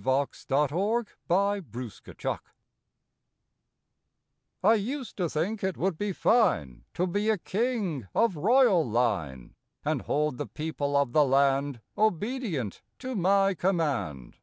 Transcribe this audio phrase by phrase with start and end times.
[0.00, 0.72] April Fifth CHANGED
[1.28, 2.38] AMBITION
[4.62, 9.54] T USED to think it would be fine To be a King of Royal Line,
[9.84, 14.38] And hold the people of the land Obedient to my command.